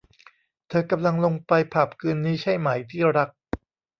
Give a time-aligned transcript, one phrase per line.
[0.69, 3.29] เธอกำลังลงไปผับคืนนี้ใช่ไหมที่รัก?